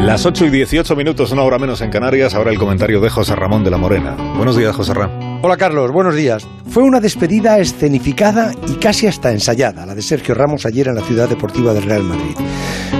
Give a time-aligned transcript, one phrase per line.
[0.00, 2.34] Las 8 y 18 minutos, una hora menos en Canarias.
[2.34, 4.16] Ahora el comentario de José Ramón de la Morena.
[4.36, 5.40] Buenos días, José Ramón.
[5.42, 5.92] Hola, Carlos.
[5.92, 6.46] Buenos días.
[6.68, 11.02] Fue una despedida escenificada y casi hasta ensayada, la de Sergio Ramos ayer en la
[11.02, 12.36] ciudad deportiva del Real Madrid.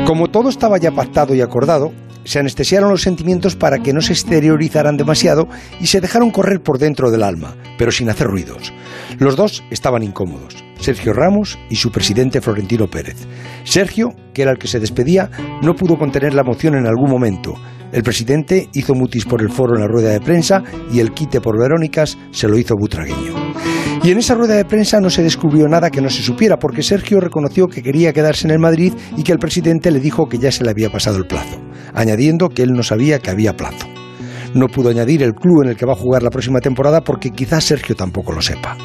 [0.06, 1.92] Como todo estaba ya pactado y acordado,
[2.24, 5.48] se anestesiaron los sentimientos para que no se exteriorizaran demasiado
[5.80, 8.72] y se dejaron correr por dentro del alma, pero sin hacer ruidos.
[9.18, 10.62] Los dos estaban incómodos.
[10.82, 13.16] Sergio Ramos y su presidente Florentino Pérez.
[13.62, 15.30] Sergio, que era el que se despedía,
[15.62, 17.54] no pudo contener la emoción en algún momento.
[17.92, 21.40] El presidente hizo mutis por el foro en la rueda de prensa y el quite
[21.40, 23.52] por Verónicas se lo hizo butragueño.
[24.02, 26.82] Y en esa rueda de prensa no se descubrió nada que no se supiera, porque
[26.82, 30.38] Sergio reconoció que quería quedarse en el Madrid y que el presidente le dijo que
[30.38, 31.62] ya se le había pasado el plazo,
[31.94, 33.86] añadiendo que él no sabía que había plazo.
[34.54, 37.30] No pudo añadir el club en el que va a jugar la próxima temporada porque
[37.30, 38.76] quizás Sergio tampoco lo sepa.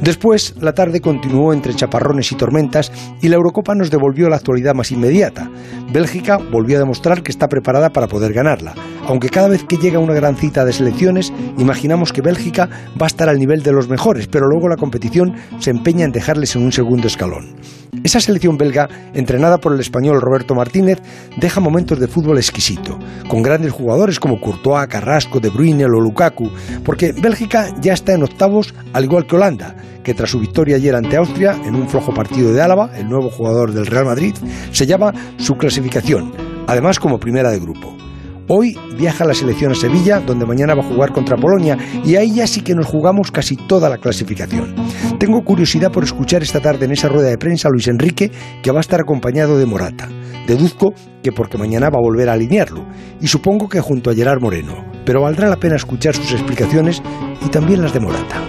[0.00, 4.74] Después, la tarde continuó entre chaparrones y tormentas y la Eurocopa nos devolvió la actualidad
[4.74, 5.50] más inmediata.
[5.92, 8.74] Bélgica volvió a demostrar que está preparada para poder ganarla,
[9.08, 12.68] aunque cada vez que llega una gran cita de selecciones, imaginamos que Bélgica
[13.00, 16.12] va a estar al nivel de los mejores, pero luego la competición se empeña en
[16.12, 17.56] dejarles en un segundo escalón.
[18.04, 20.98] Esa selección belga, entrenada por el español Roberto Martínez,
[21.38, 26.50] deja momentos de fútbol exquisito, con grandes jugadores como Courtois, Carrasco, De Bruyne o Lukaku,
[26.84, 30.94] porque Bélgica ya está en octavos, al igual que Holanda, que tras su victoria ayer
[30.94, 34.34] ante Austria, en un flojo partido de Álava, el nuevo jugador del Real Madrid,
[34.70, 36.30] se llama su clasificación,
[36.66, 38.07] además como primera de grupo.
[38.50, 42.34] Hoy viaja la selección a Sevilla, donde mañana va a jugar contra Polonia, y ahí
[42.34, 44.74] ya sí que nos jugamos casi toda la clasificación.
[45.18, 48.32] Tengo curiosidad por escuchar esta tarde en esa rueda de prensa a Luis Enrique,
[48.62, 50.08] que va a estar acompañado de Morata.
[50.46, 52.86] Deduzco que porque mañana va a volver a alinearlo,
[53.20, 57.02] y supongo que junto a Gerard Moreno, pero valdrá la pena escuchar sus explicaciones
[57.44, 58.48] y también las de Morata.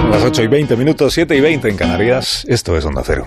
[0.00, 2.44] Son las 8 y 20 minutos, 7 y 20 en Canarias.
[2.48, 3.24] Esto es Onda Cero.